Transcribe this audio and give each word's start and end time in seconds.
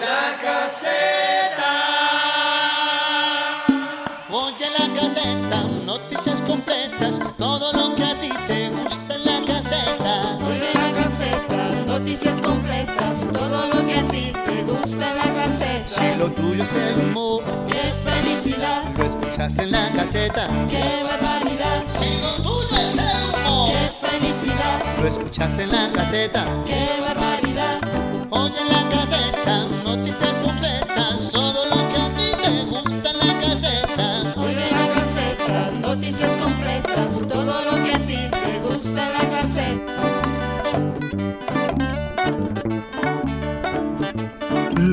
La 0.00 0.38
caseta. 0.40 1.72
Oye 4.30 4.66
la 4.78 4.86
caseta, 4.94 5.64
noticias 5.86 6.42
completas, 6.42 7.20
todo 7.38 7.72
lo 7.72 7.94
que 7.94 8.04
a 8.04 8.14
ti 8.20 8.30
te 8.46 8.70
gusta 8.70 9.14
en 9.14 9.24
la 9.24 9.40
caseta. 9.46 10.38
Oye 10.46 10.70
la 10.74 10.92
caseta, 10.92 11.70
noticias 11.86 12.40
completas, 12.40 13.30
todo 13.32 13.68
lo 13.68 13.86
que 13.86 13.94
a 13.98 14.08
ti 14.08 14.32
te 14.46 14.62
gusta 14.62 15.10
en 15.10 15.16
la 15.18 15.34
caseta. 15.34 15.88
Si 15.88 16.18
lo 16.18 16.30
tuyo 16.32 16.62
es 16.64 16.74
el 16.74 16.98
humor, 17.00 17.42
qué 17.68 17.92
felicidad, 18.04 18.84
lo 18.96 19.04
escuchaste 19.04 19.62
en 19.64 19.70
la 19.72 19.90
caseta. 19.92 20.48
qué 20.68 21.02
barbaridad, 21.04 21.84
Si 21.98 22.20
lo 22.20 22.36
tuyo 22.36 22.76
es 22.78 22.96
el 22.96 23.46
humor, 23.46 23.70
qué 23.70 24.06
felicidad, 24.08 24.82
lo 25.00 25.06
escuchaste 25.08 25.62
en 25.64 25.72
la 25.72 25.92
caseta. 25.92 26.46
qué 26.66 27.00
barbaridad. 27.00 27.91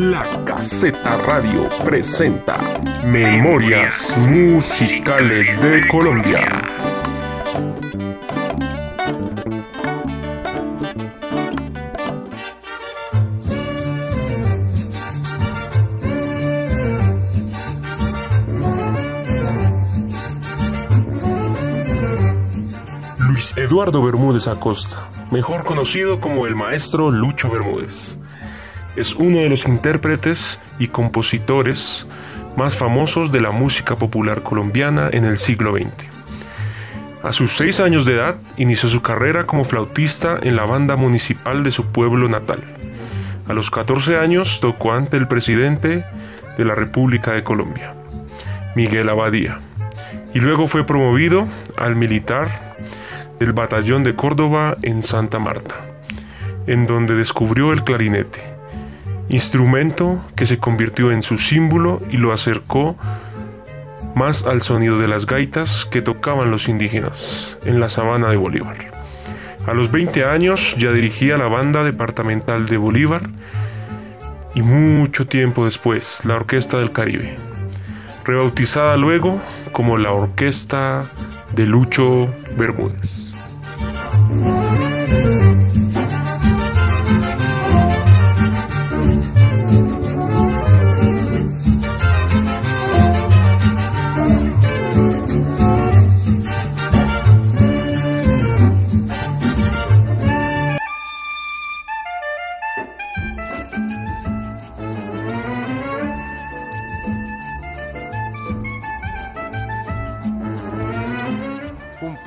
La 0.09 0.23
Caseta 0.43 1.17
Radio 1.17 1.69
presenta 1.85 2.57
Memorias 3.05 4.17
Musicales 4.27 5.61
de 5.61 5.87
Colombia. 5.87 6.49
Luis 23.19 23.55
Eduardo 23.57 24.01
Bermúdez 24.01 24.47
Acosta, 24.47 24.97
mejor 25.29 25.63
conocido 25.63 26.19
como 26.19 26.47
el 26.47 26.55
maestro 26.55 27.11
Lucho 27.11 27.51
Bermúdez 27.51 28.19
es 28.99 29.15
uno 29.15 29.37
de 29.37 29.47
los 29.47 29.65
intérpretes 29.65 30.59
y 30.77 30.89
compositores 30.89 32.05
más 32.57 32.75
famosos 32.75 33.31
de 33.31 33.39
la 33.39 33.51
música 33.51 33.95
popular 33.95 34.41
colombiana 34.41 35.09
en 35.13 35.23
el 35.23 35.37
siglo 35.37 35.71
XX. 35.71 35.87
A 37.23 37.31
sus 37.31 37.53
seis 37.53 37.79
años 37.79 38.03
de 38.03 38.15
edad 38.15 38.35
inició 38.57 38.89
su 38.89 39.01
carrera 39.01 39.45
como 39.45 39.63
flautista 39.63 40.37
en 40.41 40.57
la 40.57 40.65
banda 40.65 40.97
municipal 40.97 41.63
de 41.63 41.71
su 41.71 41.93
pueblo 41.93 42.27
natal. 42.27 42.59
A 43.47 43.53
los 43.53 43.71
14 43.71 44.17
años 44.17 44.59
tocó 44.59 44.91
ante 44.91 45.15
el 45.15 45.29
presidente 45.29 46.03
de 46.57 46.65
la 46.65 46.75
República 46.75 47.31
de 47.31 47.43
Colombia, 47.43 47.95
Miguel 48.75 49.07
Abadía, 49.07 49.59
y 50.33 50.39
luego 50.41 50.67
fue 50.67 50.83
promovido 50.83 51.47
al 51.77 51.95
militar 51.95 52.49
del 53.39 53.53
Batallón 53.53 54.03
de 54.03 54.13
Córdoba 54.13 54.75
en 54.81 55.03
Santa 55.03 55.39
Marta, 55.39 55.75
en 56.67 56.85
donde 56.85 57.15
descubrió 57.15 57.71
el 57.71 57.83
clarinete 57.83 58.48
instrumento 59.29 60.21
que 60.35 60.45
se 60.45 60.57
convirtió 60.57 61.11
en 61.11 61.23
su 61.23 61.37
símbolo 61.37 62.01
y 62.09 62.17
lo 62.17 62.33
acercó 62.33 62.97
más 64.15 64.45
al 64.45 64.61
sonido 64.61 64.97
de 64.99 65.07
las 65.07 65.25
gaitas 65.25 65.85
que 65.85 66.01
tocaban 66.01 66.51
los 66.51 66.67
indígenas 66.67 67.57
en 67.63 67.79
la 67.79 67.89
sabana 67.89 68.29
de 68.29 68.37
Bolívar. 68.37 68.75
A 69.67 69.73
los 69.73 69.91
20 69.91 70.25
años 70.25 70.75
ya 70.77 70.91
dirigía 70.91 71.37
la 71.37 71.47
banda 71.47 71.83
departamental 71.83 72.65
de 72.65 72.77
Bolívar 72.77 73.21
y 74.55 74.61
mucho 74.61 75.27
tiempo 75.27 75.65
después 75.65 76.25
la 76.25 76.35
Orquesta 76.35 76.79
del 76.79 76.91
Caribe, 76.91 77.37
rebautizada 78.25 78.97
luego 78.97 79.39
como 79.71 79.97
la 79.97 80.11
Orquesta 80.11 81.05
de 81.55 81.65
Lucho 81.67 82.27
Bermúdez. 82.57 83.28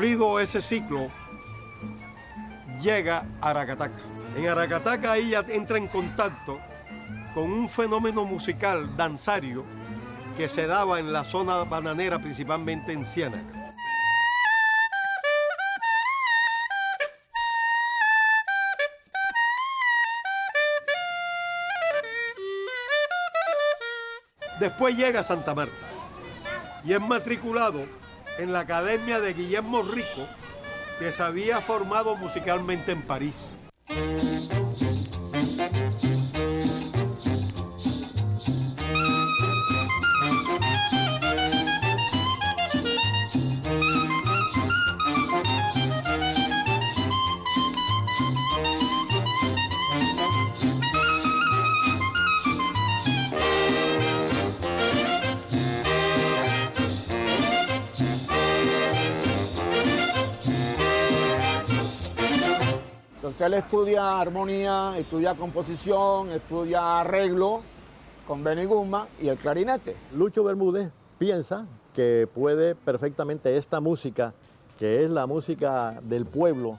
Ese 0.02 0.60
ciclo, 0.60 1.06
llega 2.80 3.22
a 3.40 3.50
Aracataca. 3.50 3.94
En 4.36 4.48
Aracataca 4.48 5.16
ella 5.16 5.44
entra 5.48 5.78
en 5.78 5.86
contacto 5.86 6.58
con 7.34 7.44
un 7.52 7.68
fenómeno 7.68 8.24
musical 8.24 8.96
danzario 8.96 9.64
que 10.36 10.48
se 10.48 10.66
daba 10.66 10.98
en 10.98 11.12
la 11.12 11.22
zona 11.22 11.62
bananera, 11.62 12.18
principalmente 12.18 12.92
en 12.92 13.06
Ciénaga. 13.06 13.44
Después 24.58 24.96
llega 24.96 25.20
a 25.20 25.22
Santa 25.22 25.54
Marta 25.54 25.72
y 26.84 26.92
es 26.92 27.00
matriculado 27.00 28.01
en 28.38 28.53
la 28.53 28.60
Academia 28.60 29.20
de 29.20 29.34
Guillermo 29.34 29.82
Rico, 29.82 30.26
que 30.98 31.12
se 31.12 31.22
había 31.22 31.60
formado 31.60 32.16
musicalmente 32.16 32.93
en 32.93 33.03
París. 33.03 33.48
Él 63.47 63.54
estudia 63.54 64.20
armonía, 64.20 64.94
estudia 64.98 65.34
composición, 65.34 66.30
estudia 66.30 67.00
arreglo 67.00 67.62
con 68.26 68.44
Benny 68.44 68.64
Guzmán 68.64 69.06
y 69.20 69.28
el 69.28 69.36
clarinete. 69.36 69.97
Lucho 70.14 70.44
Bermúdez 70.44 70.91
piensa 71.19 71.66
que 71.94 72.28
puede 72.32 72.75
perfectamente 72.75 73.56
esta 73.56 73.81
música, 73.81 74.32
que 74.78 75.04
es 75.04 75.10
la 75.10 75.26
música 75.26 75.98
del 76.02 76.25
pueblo, 76.25 76.78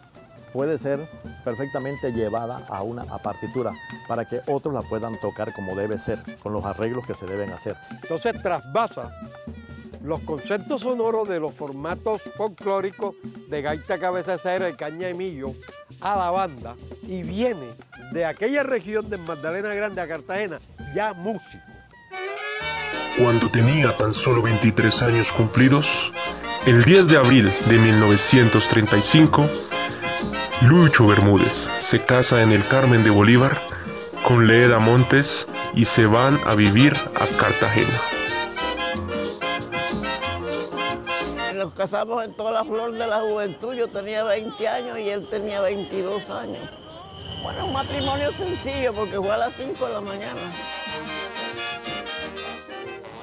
puede 0.54 0.78
ser 0.78 1.00
perfectamente 1.44 2.14
llevada 2.14 2.62
a 2.70 2.84
una 2.84 3.04
a 3.04 3.18
partitura 3.18 3.72
para 4.08 4.26
que 4.26 4.40
otros 4.48 4.74
la 4.74 4.82
puedan 4.82 5.20
tocar 5.20 5.54
como 5.54 5.76
debe 5.76 6.00
ser, 6.00 6.20
con 6.42 6.54
los 6.54 6.64
arreglos 6.64 7.06
que 7.06 7.14
se 7.14 7.26
deben 7.26 7.50
hacer. 7.52 7.76
Entonces 8.04 8.42
trasvasa 8.42 9.12
los 10.04 10.22
conceptos 10.22 10.82
sonoros 10.82 11.28
de 11.30 11.40
los 11.40 11.54
formatos 11.54 12.22
folclóricos 12.38 13.16
de 13.50 13.62
gaita 13.62 13.98
cabecera 13.98 14.70
y 14.70 14.74
caña 14.74 15.08
de 15.08 15.14
millo 15.14 15.48
a 16.04 16.16
la 16.16 16.30
banda 16.30 16.76
y 17.04 17.24
viene 17.24 17.68
de 18.12 18.26
aquella 18.26 18.64
región 18.64 19.10
de 19.10 19.18
Magdalena 19.18 19.74
Grande 19.74 20.02
a 20.02 20.08
Cartagena 20.08 20.60
ya 20.94 21.14
músico. 21.14 21.64
Cuando 23.18 23.50
tenía 23.50 23.96
tan 23.96 24.12
solo 24.12 24.42
23 24.42 25.04
años 25.04 25.32
cumplidos, 25.32 26.12
el 26.66 26.84
10 26.84 27.10
de 27.10 27.18
abril 27.18 27.52
de 27.68 27.78
1935, 27.78 29.46
Lucho 30.62 31.08
Bermúdez 31.08 31.70
se 31.78 32.02
casa 32.02 32.42
en 32.42 32.52
el 32.52 32.64
Carmen 32.68 33.04
de 33.04 33.10
Bolívar 33.10 33.62
con 34.24 34.48
Leeda 34.48 34.80
Montes 34.80 35.48
y 35.76 35.86
se 35.86 36.06
van 36.06 36.40
a 36.46 36.56
vivir 36.56 36.96
a 37.16 37.28
Cartagena. 37.38 38.23
Casamos 41.84 42.24
en 42.24 42.32
toda 42.32 42.54
la 42.54 42.64
flor 42.64 42.94
de 42.94 43.06
la 43.06 43.20
juventud. 43.20 43.74
Yo 43.74 43.90
tenía 43.90 44.24
20 44.24 44.68
años 44.70 44.98
y 44.98 45.10
él 45.10 45.28
tenía 45.30 45.60
22 45.60 46.30
años. 46.30 46.62
Bueno, 47.42 47.66
un 47.66 47.74
matrimonio 47.74 48.32
sencillo 48.32 48.94
porque 48.94 49.18
fue 49.18 49.32
a 49.32 49.36
las 49.36 49.54
5 49.56 49.86
de 49.88 49.94
la 49.94 50.00
mañana. 50.00 50.40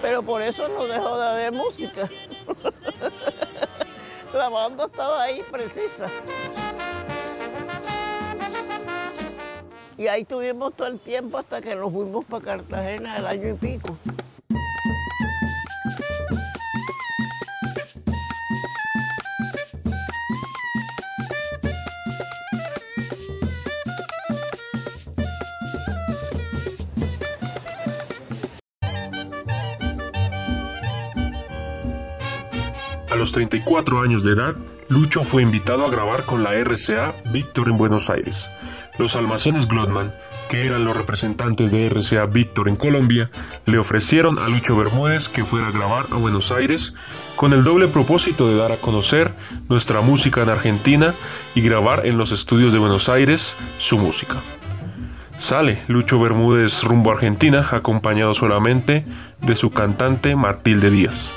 Pero 0.03 0.23
por 0.23 0.43
eso 0.43 0.69
no 0.69 0.87
dejó 0.87 1.17
de 1.17 1.27
haber 1.27 1.53
música. 1.53 2.11
la 4.35 4.51
banda 4.51 4.85
estaba 4.85 5.23
ahí 5.23 5.43
precisa. 5.51 6.11
Y 9.97 10.07
ahí 10.07 10.27
tuvimos 10.27 10.75
todo 10.75 10.89
el 10.89 11.01
tiempo 11.01 11.39
hasta 11.39 11.63
que 11.63 11.75
nos 11.75 11.91
fuimos 11.91 12.27
para 12.27 12.45
Cartagena 12.45 13.17
el 13.17 13.27
año 13.27 13.49
y 13.49 13.55
pico. 13.55 13.97
A 33.11 33.17
los 33.17 33.33
34 33.33 34.03
años 34.03 34.23
de 34.23 34.35
edad, 34.35 34.57
Lucho 34.89 35.25
fue 35.25 35.43
invitado 35.43 35.85
a 35.85 35.91
grabar 35.91 36.25
con 36.25 36.45
la 36.45 36.55
RCA 36.55 37.11
Víctor 37.33 37.69
en 37.69 37.77
Buenos 37.77 38.09
Aires. 38.09 38.49
Los 38.99 39.17
almacenes 39.17 39.67
Glotman, 39.67 40.15
que 40.49 40.65
eran 40.65 40.85
los 40.85 40.97
representantes 40.97 41.73
de 41.73 41.89
RCA 41.89 42.27
Víctor 42.27 42.69
en 42.69 42.77
Colombia, 42.77 43.29
le 43.67 43.79
ofrecieron 43.79 44.39
a 44.39 44.47
Lucho 44.47 44.77
Bermúdez 44.77 45.29
que 45.29 45.45
fuera 45.45 45.67
a 45.67 45.73
grabar 45.73 46.07
a 46.13 46.19
Buenos 46.19 46.53
Aires 46.53 46.95
con 47.35 47.53
el 47.53 47.65
doble 47.65 47.89
propósito 47.89 48.49
de 48.49 48.57
dar 48.57 48.71
a 48.71 48.81
conocer 48.81 49.35
nuestra 49.69 50.03
música 50.03 50.45
en 50.45 50.51
Argentina 50.51 51.17
y 51.57 51.63
grabar 51.63 52.07
en 52.07 52.17
los 52.17 52.31
estudios 52.31 52.73
de 52.73 52.79
Buenos 52.79 53.09
Aires 53.09 53.57
su 53.79 53.99
música. 53.99 54.37
Sale 55.37 55.83
Lucho 55.89 56.21
Bermúdez 56.21 56.85
rumbo 56.85 57.11
a 57.11 57.15
Argentina 57.15 57.67
acompañado 57.73 58.35
solamente 58.35 59.05
de 59.41 59.57
su 59.57 59.71
cantante 59.71 60.37
Matilde 60.37 60.91
Díaz. 60.91 61.35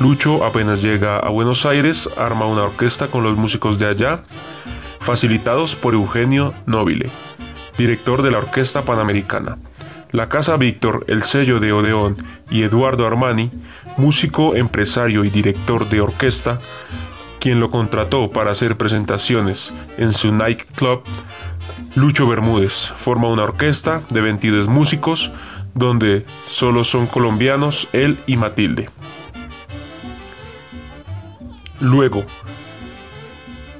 Lucho 0.00 0.44
apenas 0.44 0.80
llega 0.80 1.18
a 1.18 1.28
Buenos 1.28 1.66
Aires, 1.66 2.08
arma 2.16 2.46
una 2.46 2.62
orquesta 2.62 3.08
con 3.08 3.24
los 3.24 3.36
músicos 3.36 3.80
de 3.80 3.86
allá, 3.86 4.22
facilitados 5.00 5.74
por 5.74 5.94
Eugenio 5.94 6.54
Nobile, 6.66 7.10
director 7.76 8.22
de 8.22 8.30
la 8.30 8.38
Orquesta 8.38 8.84
Panamericana. 8.84 9.58
La 10.12 10.28
Casa 10.28 10.56
Víctor, 10.56 11.04
el 11.08 11.22
sello 11.22 11.58
de 11.58 11.72
Odeón 11.72 12.16
y 12.48 12.62
Eduardo 12.62 13.08
Armani, 13.08 13.50
músico, 13.96 14.54
empresario 14.54 15.24
y 15.24 15.30
director 15.30 15.88
de 15.88 16.00
orquesta, 16.00 16.60
quien 17.40 17.58
lo 17.58 17.72
contrató 17.72 18.30
para 18.30 18.52
hacer 18.52 18.76
presentaciones 18.76 19.74
en 19.96 20.12
su 20.12 20.32
nightclub, 20.32 21.02
Lucho 21.96 22.28
Bermúdez 22.28 22.92
forma 22.96 23.28
una 23.28 23.42
orquesta 23.42 24.02
de 24.10 24.20
22 24.20 24.68
músicos 24.68 25.32
donde 25.74 26.24
solo 26.46 26.84
son 26.84 27.08
colombianos 27.08 27.88
él 27.92 28.22
y 28.26 28.36
Matilde. 28.36 28.88
Luego, 31.80 32.24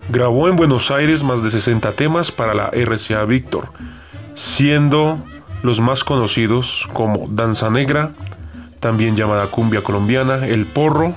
grabó 0.08 0.48
en 0.48 0.56
Buenos 0.56 0.90
Aires 0.90 1.24
más 1.24 1.42
de 1.42 1.50
60 1.50 1.92
temas 1.92 2.30
para 2.30 2.54
la 2.54 2.70
RCA 2.72 3.24
Víctor, 3.24 3.72
siendo 4.34 5.24
los 5.62 5.80
más 5.80 6.04
conocidos 6.04 6.88
como 6.92 7.26
Danza 7.28 7.70
Negra, 7.70 8.12
también 8.78 9.16
llamada 9.16 9.50
Cumbia 9.50 9.82
Colombiana, 9.82 10.46
El 10.46 10.66
Porro, 10.66 11.14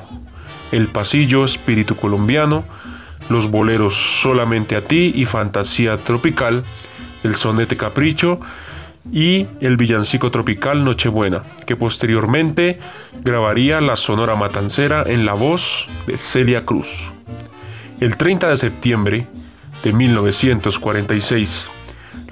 El 0.71 0.87
Pasillo, 0.87 1.45
Espíritu 1.45 1.95
Colombiano, 1.95 2.63
los 3.29 3.51
boleros 3.51 3.93
Solamente 3.93 4.75
a 4.75 4.81
ti 4.81 5.11
y 5.15 5.25
Fantasía 5.25 6.03
Tropical, 6.03 6.63
el 7.23 7.35
Sonete 7.35 7.77
Capricho 7.77 8.39
y 9.11 9.47
el 9.61 9.77
villancico 9.77 10.31
tropical 10.31 10.83
Nochebuena, 10.83 11.43
que 11.65 11.75
posteriormente 11.75 12.79
grabaría 13.23 13.81
la 13.81 13.95
Sonora 13.95 14.35
Matancera 14.35 15.03
en 15.07 15.25
la 15.25 15.33
voz 15.33 15.87
de 16.07 16.17
Celia 16.17 16.65
Cruz. 16.65 17.11
El 17.99 18.17
30 18.17 18.49
de 18.49 18.55
septiembre 18.55 19.27
de 19.83 19.93
1946, 19.93 21.69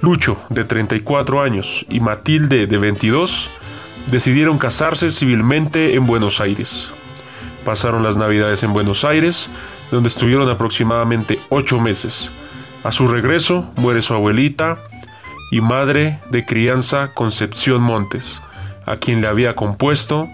Lucho, 0.00 0.38
de 0.48 0.64
34 0.64 1.42
años, 1.42 1.84
y 1.88 2.00
Matilde, 2.00 2.66
de 2.66 2.78
22, 2.78 3.50
decidieron 4.10 4.58
casarse 4.58 5.10
civilmente 5.10 5.94
en 5.94 6.06
Buenos 6.06 6.40
Aires. 6.40 6.90
Pasaron 7.64 8.02
las 8.02 8.16
navidades 8.16 8.62
en 8.62 8.72
Buenos 8.72 9.04
Aires, 9.04 9.50
donde 9.90 10.08
estuvieron 10.08 10.48
aproximadamente 10.48 11.38
ocho 11.50 11.80
meses. 11.80 12.32
A 12.82 12.92
su 12.92 13.08
regreso 13.08 13.70
muere 13.76 14.00
su 14.00 14.14
abuelita, 14.14 14.78
y 15.50 15.60
madre 15.60 16.20
de 16.30 16.44
crianza 16.44 17.12
Concepción 17.14 17.82
Montes, 17.82 18.42
a 18.86 18.96
quien 18.96 19.20
le 19.20 19.28
había 19.28 19.54
compuesto 19.54 20.28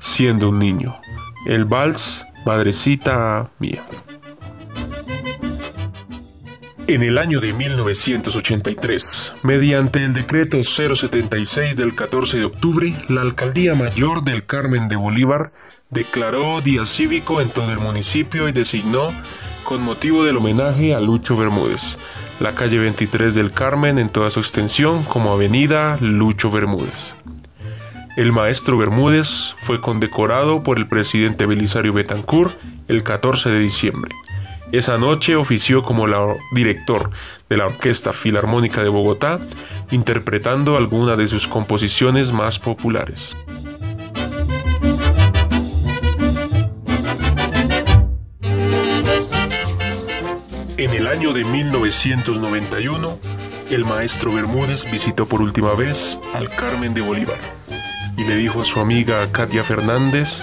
siendo 0.00 0.50
un 0.50 0.58
niño, 0.58 0.98
el 1.46 1.64
vals 1.64 2.26
Madrecita 2.44 3.50
Mía. 3.58 3.84
En 6.86 7.02
el 7.02 7.18
año 7.18 7.40
de 7.40 7.52
1983, 7.52 9.34
mediante 9.42 10.02
el 10.02 10.14
decreto 10.14 10.62
076 10.62 11.76
del 11.76 11.94
14 11.94 12.38
de 12.38 12.44
octubre, 12.46 12.94
la 13.10 13.20
Alcaldía 13.20 13.74
Mayor 13.74 14.22
del 14.22 14.46
Carmen 14.46 14.88
de 14.88 14.96
Bolívar 14.96 15.52
declaró 15.90 16.62
día 16.62 16.86
cívico 16.86 17.42
en 17.42 17.50
todo 17.50 17.70
el 17.70 17.78
municipio 17.78 18.48
y 18.48 18.52
designó, 18.52 19.12
con 19.64 19.82
motivo 19.82 20.24
del 20.24 20.38
homenaje 20.38 20.94
a 20.94 21.00
Lucho 21.00 21.36
Bermúdez, 21.36 21.98
la 22.40 22.54
calle 22.54 22.78
23 22.78 23.34
del 23.34 23.52
Carmen 23.52 23.98
en 23.98 24.08
toda 24.08 24.30
su 24.30 24.40
extensión 24.40 25.02
como 25.02 25.32
Avenida 25.32 25.98
Lucho 26.00 26.50
Bermúdez. 26.50 27.14
El 28.16 28.32
maestro 28.32 28.76
Bermúdez 28.76 29.54
fue 29.58 29.80
condecorado 29.80 30.62
por 30.62 30.78
el 30.78 30.88
presidente 30.88 31.46
Belisario 31.46 31.92
Betancourt 31.92 32.56
el 32.88 33.02
14 33.02 33.50
de 33.50 33.58
diciembre. 33.58 34.14
Esa 34.70 34.98
noche 34.98 35.34
ofició 35.34 35.82
como 35.82 36.06
director 36.52 37.10
de 37.48 37.56
la 37.56 37.66
Orquesta 37.66 38.12
Filarmónica 38.12 38.82
de 38.82 38.88
Bogotá, 38.88 39.40
interpretando 39.90 40.76
algunas 40.76 41.16
de 41.16 41.26
sus 41.26 41.48
composiciones 41.48 42.32
más 42.32 42.58
populares. 42.58 43.36
En 50.78 50.94
el 50.94 51.08
año 51.08 51.32
de 51.32 51.42
1991, 51.44 53.18
el 53.70 53.84
maestro 53.84 54.32
Bermúdez 54.32 54.88
visitó 54.88 55.26
por 55.26 55.42
última 55.42 55.74
vez 55.74 56.20
al 56.34 56.48
Carmen 56.48 56.94
de 56.94 57.00
Bolívar 57.00 57.40
y 58.16 58.22
le 58.22 58.36
dijo 58.36 58.60
a 58.60 58.64
su 58.64 58.78
amiga 58.78 59.26
Katia 59.32 59.64
Fernández, 59.64 60.40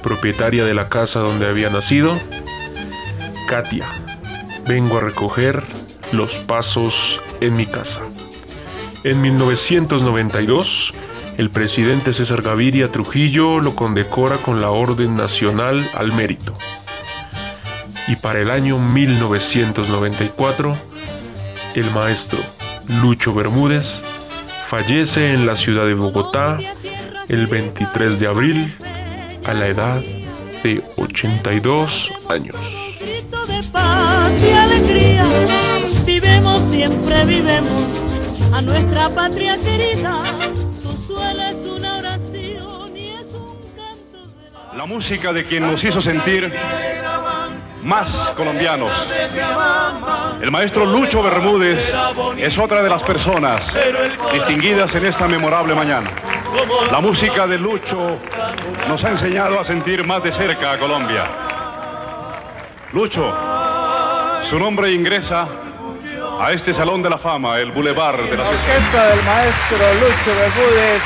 propietaria 0.00 0.64
de 0.64 0.72
la 0.72 0.88
casa 0.88 1.18
donde 1.18 1.48
había 1.48 1.68
nacido, 1.68 2.16
Katia, 3.48 3.88
vengo 4.68 4.98
a 4.98 5.00
recoger 5.00 5.64
los 6.12 6.36
pasos 6.36 7.20
en 7.40 7.56
mi 7.56 7.66
casa. 7.66 8.02
En 9.02 9.20
1992, 9.20 10.94
el 11.38 11.50
presidente 11.50 12.12
César 12.12 12.42
Gaviria 12.42 12.88
Trujillo 12.88 13.58
lo 13.58 13.74
condecora 13.74 14.36
con 14.36 14.60
la 14.60 14.70
Orden 14.70 15.16
Nacional 15.16 15.84
al 15.94 16.12
Mérito 16.12 16.54
y 18.08 18.16
para 18.16 18.40
el 18.40 18.50
año 18.50 18.78
1994, 18.78 20.72
el 21.74 21.90
maestro 21.92 22.38
Lucho 23.00 23.32
Bermúdez 23.34 24.02
fallece 24.66 25.32
en 25.32 25.46
la 25.46 25.56
ciudad 25.56 25.86
de 25.86 25.94
Bogotá 25.94 26.58
el 27.28 27.46
23 27.46 28.18
de 28.18 28.26
abril 28.26 28.74
a 29.44 29.54
la 29.54 29.68
edad 29.68 30.02
de 30.62 30.82
82 30.96 32.10
años. 32.28 32.56
Grito 33.00 33.46
de 33.46 33.62
paz 33.70 34.32
y 34.42 34.52
alegría, 34.52 35.24
vivemos 36.04 36.62
siempre, 36.70 37.24
vivemos 37.24 38.52
a 38.52 38.62
nuestra 38.62 39.08
patria 39.10 39.56
querida. 39.58 40.22
Consuela 40.82 41.50
es 41.50 41.56
una 41.66 41.98
oración 41.98 42.96
y 42.96 43.10
es 43.10 43.26
un 43.34 43.60
canto 43.76 44.28
de 44.28 44.50
la... 44.52 44.74
La 44.76 44.86
música 44.86 45.32
de 45.32 45.44
quien 45.44 45.62
nos 45.64 45.82
hizo 45.84 46.02
sentir 46.02 46.52
más 47.82 48.10
colombianos. 48.36 48.92
El 50.40 50.50
maestro 50.50 50.86
Lucho 50.86 51.22
Bermúdez 51.22 51.92
es 52.36 52.58
otra 52.58 52.82
de 52.82 52.88
las 52.88 53.02
personas 53.02 53.72
distinguidas 54.32 54.94
en 54.94 55.06
esta 55.06 55.26
memorable 55.26 55.74
mañana. 55.74 56.10
La 56.90 57.00
música 57.00 57.46
de 57.46 57.58
Lucho 57.58 58.18
nos 58.88 59.02
ha 59.04 59.10
enseñado 59.10 59.58
a 59.58 59.64
sentir 59.64 60.06
más 60.06 60.22
de 60.22 60.32
cerca 60.32 60.72
a 60.72 60.78
Colombia. 60.78 61.28
Lucho, 62.92 63.34
su 64.44 64.58
nombre 64.58 64.92
ingresa 64.92 65.46
a 66.40 66.52
este 66.52 66.74
Salón 66.74 67.02
de 67.02 67.10
la 67.10 67.18
Fama, 67.18 67.58
el 67.58 67.72
Boulevard 67.72 68.18
de 68.18 68.36
la 68.36 68.44
La 68.44 68.50
orquesta 68.50 69.06
del 69.06 69.22
maestro 69.24 69.78
Lucho 69.94 70.38
Bermúdez 70.38 71.02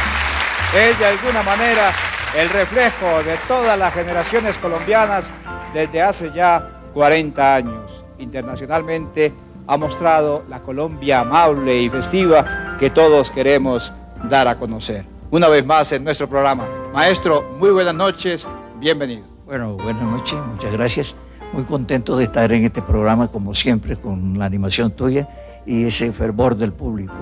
es 0.74 0.98
de 0.98 1.06
alguna 1.06 1.42
manera 1.42 1.92
el 2.36 2.48
reflejo 2.50 3.22
de 3.22 3.36
todas 3.48 3.78
las 3.78 3.94
generaciones 3.94 4.56
colombianas 4.58 5.30
desde 5.76 6.00
hace 6.00 6.32
ya 6.32 6.66
40 6.94 7.54
años. 7.54 8.02
Internacionalmente 8.18 9.30
ha 9.66 9.76
mostrado 9.76 10.42
la 10.48 10.60
Colombia 10.60 11.20
amable 11.20 11.82
y 11.82 11.90
festiva 11.90 12.76
que 12.78 12.88
todos 12.88 13.30
queremos 13.30 13.92
dar 14.24 14.48
a 14.48 14.56
conocer. 14.56 15.04
Una 15.30 15.48
vez 15.48 15.66
más 15.66 15.92
en 15.92 16.02
nuestro 16.02 16.28
programa. 16.28 16.66
Maestro, 16.94 17.56
muy 17.58 17.70
buenas 17.70 17.94
noches, 17.94 18.48
bienvenido. 18.78 19.24
Bueno, 19.44 19.74
buenas 19.74 20.02
noches, 20.02 20.38
muchas 20.50 20.72
gracias. 20.72 21.14
Muy 21.52 21.64
contento 21.64 22.16
de 22.16 22.24
estar 22.24 22.50
en 22.52 22.64
este 22.64 22.80
programa, 22.80 23.28
como 23.28 23.52
siempre, 23.52 23.96
con 23.96 24.38
la 24.38 24.46
animación 24.46 24.90
tuya 24.92 25.28
y 25.66 25.86
ese 25.86 26.10
fervor 26.10 26.56
del 26.56 26.72
público. 26.72 27.14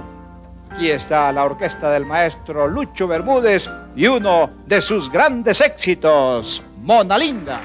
Aquí 0.70 0.90
está 0.90 1.32
la 1.32 1.44
orquesta 1.44 1.90
del 1.90 2.06
maestro 2.06 2.68
Lucho 2.68 3.08
Bermúdez 3.08 3.68
y 3.96 4.06
uno 4.06 4.48
de 4.64 4.80
sus 4.80 5.10
grandes 5.10 5.60
éxitos, 5.60 6.62
Mona 6.82 7.18
Linda. 7.18 7.60